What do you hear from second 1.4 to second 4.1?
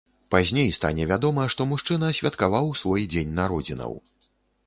што мужчына святкаваў свой дзень народзінаў.